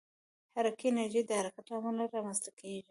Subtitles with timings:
[0.55, 2.79] حرکي انرژي د حرکت له امله رامنځته کېږي.